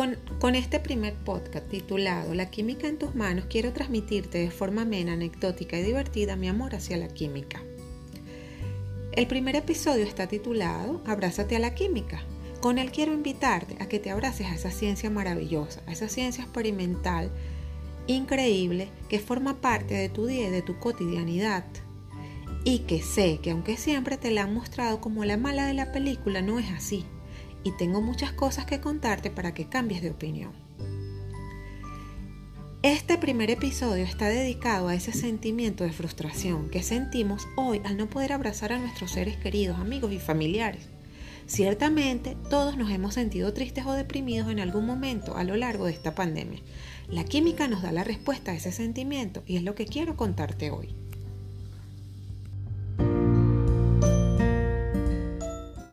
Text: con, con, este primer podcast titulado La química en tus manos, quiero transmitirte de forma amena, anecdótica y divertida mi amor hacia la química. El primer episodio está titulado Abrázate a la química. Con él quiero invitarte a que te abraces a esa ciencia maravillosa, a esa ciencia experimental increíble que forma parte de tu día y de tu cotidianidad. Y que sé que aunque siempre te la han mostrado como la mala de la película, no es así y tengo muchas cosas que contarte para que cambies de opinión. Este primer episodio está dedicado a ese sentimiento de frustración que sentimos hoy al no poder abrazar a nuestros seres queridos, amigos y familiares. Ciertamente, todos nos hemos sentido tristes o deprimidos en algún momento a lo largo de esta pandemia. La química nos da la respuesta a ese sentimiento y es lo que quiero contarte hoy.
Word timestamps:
con, 0.00 0.16
con, 0.38 0.54
este 0.54 0.80
primer 0.80 1.12
podcast 1.12 1.68
titulado 1.68 2.32
La 2.32 2.48
química 2.48 2.88
en 2.88 2.96
tus 2.96 3.14
manos, 3.14 3.44
quiero 3.50 3.74
transmitirte 3.74 4.38
de 4.38 4.50
forma 4.50 4.80
amena, 4.80 5.12
anecdótica 5.12 5.78
y 5.78 5.82
divertida 5.82 6.36
mi 6.36 6.48
amor 6.48 6.74
hacia 6.74 6.96
la 6.96 7.08
química. 7.08 7.60
El 9.12 9.26
primer 9.26 9.56
episodio 9.56 10.06
está 10.06 10.26
titulado 10.26 11.02
Abrázate 11.04 11.54
a 11.54 11.58
la 11.58 11.74
química. 11.74 12.22
Con 12.62 12.78
él 12.78 12.92
quiero 12.92 13.12
invitarte 13.12 13.76
a 13.78 13.88
que 13.88 13.98
te 13.98 14.08
abraces 14.08 14.46
a 14.46 14.54
esa 14.54 14.70
ciencia 14.70 15.10
maravillosa, 15.10 15.82
a 15.86 15.92
esa 15.92 16.08
ciencia 16.08 16.44
experimental 16.44 17.30
increíble 18.06 18.88
que 19.10 19.18
forma 19.18 19.60
parte 19.60 19.92
de 19.92 20.08
tu 20.08 20.24
día 20.24 20.48
y 20.48 20.50
de 20.50 20.62
tu 20.62 20.78
cotidianidad. 20.78 21.66
Y 22.64 22.80
que 22.80 23.02
sé 23.02 23.38
que 23.42 23.50
aunque 23.50 23.76
siempre 23.76 24.16
te 24.16 24.30
la 24.30 24.44
han 24.44 24.54
mostrado 24.54 25.02
como 25.02 25.26
la 25.26 25.36
mala 25.36 25.66
de 25.66 25.74
la 25.74 25.92
película, 25.92 26.40
no 26.40 26.58
es 26.58 26.70
así 26.70 27.04
y 27.64 27.72
tengo 27.72 28.00
muchas 28.00 28.32
cosas 28.32 28.66
que 28.66 28.80
contarte 28.80 29.30
para 29.30 29.54
que 29.54 29.68
cambies 29.68 30.02
de 30.02 30.10
opinión. 30.10 30.52
Este 32.82 33.18
primer 33.18 33.50
episodio 33.50 34.04
está 34.04 34.28
dedicado 34.28 34.88
a 34.88 34.94
ese 34.94 35.12
sentimiento 35.12 35.84
de 35.84 35.92
frustración 35.92 36.70
que 36.70 36.82
sentimos 36.82 37.46
hoy 37.56 37.82
al 37.84 37.98
no 37.98 38.08
poder 38.08 38.32
abrazar 38.32 38.72
a 38.72 38.78
nuestros 38.78 39.10
seres 39.10 39.36
queridos, 39.36 39.78
amigos 39.78 40.12
y 40.12 40.18
familiares. 40.18 40.88
Ciertamente, 41.46 42.38
todos 42.48 42.78
nos 42.78 42.90
hemos 42.90 43.12
sentido 43.12 43.52
tristes 43.52 43.84
o 43.84 43.92
deprimidos 43.92 44.50
en 44.50 44.60
algún 44.60 44.86
momento 44.86 45.36
a 45.36 45.44
lo 45.44 45.56
largo 45.56 45.84
de 45.84 45.92
esta 45.92 46.14
pandemia. 46.14 46.60
La 47.08 47.24
química 47.24 47.68
nos 47.68 47.82
da 47.82 47.92
la 47.92 48.04
respuesta 48.04 48.52
a 48.52 48.54
ese 48.54 48.72
sentimiento 48.72 49.42
y 49.46 49.56
es 49.56 49.62
lo 49.62 49.74
que 49.74 49.84
quiero 49.84 50.16
contarte 50.16 50.70
hoy. 50.70 50.94